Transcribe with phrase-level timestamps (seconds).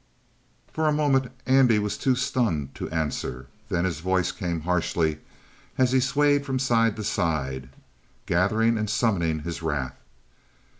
[0.73, 3.45] For a moment Andy was too stunned to answer.
[3.69, 5.19] Then his voice came harshly
[5.77, 7.69] and he swayed from side to side,
[8.25, 9.99] gathering and summoning his wrath.